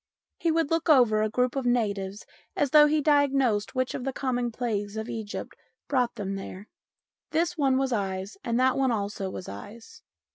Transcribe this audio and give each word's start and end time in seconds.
He 0.39 0.49
would 0.49 0.71
look 0.71 0.89
over 0.89 1.21
a 1.21 1.29
group 1.29 1.55
of 1.55 1.67
natives 1.67 2.25
as 2.55 2.71
though 2.71 2.87
he 2.87 3.01
diagnosed 3.01 3.75
which 3.75 3.93
of 3.93 4.03
the 4.03 4.11
common 4.11 4.49
plagues 4.51 4.97
of 4.97 5.09
Egypt 5.11 5.53
brought 5.87 6.15
them 6.15 6.37
there. 6.37 6.67
This 7.29 7.55
one 7.55 7.77
was 7.77 7.93
eyes 7.93 8.35
and 8.43 8.59
that 8.59 8.75
one 8.77 8.91
also 8.91 9.29
was 9.29 9.47
eyes. 9.47 10.01